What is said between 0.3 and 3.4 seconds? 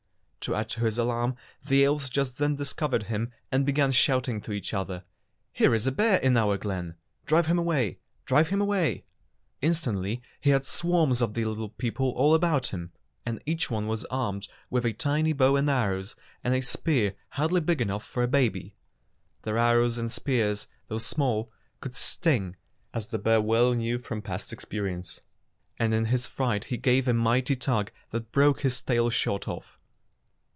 To add to his alarm the elves just then discovered him